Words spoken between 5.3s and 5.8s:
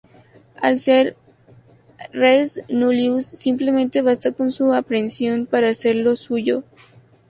para